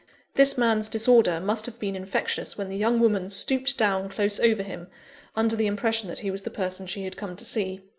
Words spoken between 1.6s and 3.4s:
have been infectious when the young woman